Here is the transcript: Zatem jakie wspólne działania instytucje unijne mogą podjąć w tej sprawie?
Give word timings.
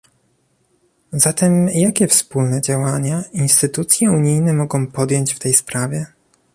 Zatem 1.11 1.69
jakie 1.69 2.07
wspólne 2.07 2.61
działania 2.61 3.23
instytucje 3.33 4.11
unijne 4.11 4.53
mogą 4.53 4.87
podjąć 4.87 5.33
w 5.33 5.39
tej 5.39 5.53
sprawie? 5.53 6.05